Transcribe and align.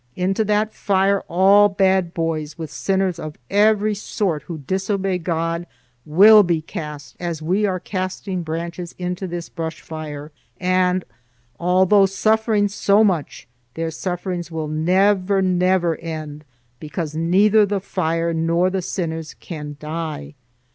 Into 0.15 0.43
that 0.45 0.73
fire 0.73 1.21
all 1.27 1.69
bad 1.69 2.11
boys, 2.15 2.57
with 2.57 2.71
sinners 2.71 3.19
of 3.19 3.37
every 3.51 3.93
sort 3.93 4.41
who 4.41 4.57
disobey 4.65 5.19
God, 5.19 5.67
will 6.07 6.41
be 6.41 6.59
cast 6.59 7.15
as 7.19 7.39
we 7.39 7.67
are 7.67 7.79
casting 7.79 8.41
branches 8.41 8.95
into 8.97 9.27
this 9.27 9.47
brush 9.47 9.79
fire, 9.79 10.31
and 10.59 11.05
although 11.59 12.07
suffering 12.07 12.67
so 12.67 13.03
much, 13.03 13.47
their 13.75 13.91
sufferings 13.91 14.49
will 14.49 14.67
never 14.67 15.39
never 15.39 15.95
end, 15.97 16.45
because 16.79 17.13
neither 17.15 17.63
the 17.63 17.79
fire 17.79 18.33
nor 18.33 18.71
the 18.71 18.81
sinners 18.81 19.35
can 19.35 19.77
die." 19.79 20.33